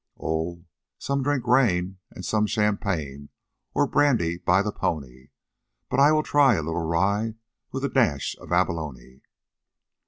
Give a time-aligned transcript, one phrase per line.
[0.19, 0.65] "Oh!
[0.97, 3.29] some drink rain and some champagne
[3.75, 5.27] Or brandy by the pony;
[5.91, 7.35] But I will try a little rye
[7.71, 9.21] With a dash of abalone.